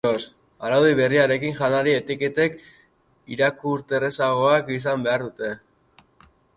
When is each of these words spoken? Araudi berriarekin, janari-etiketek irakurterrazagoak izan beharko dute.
Araudi 0.67 0.95
berriarekin, 0.99 1.53
janari-etiketek 1.59 2.57
irakurterrazagoak 3.37 4.75
izan 4.81 5.09
beharko 5.09 5.33
dute. 5.37 5.57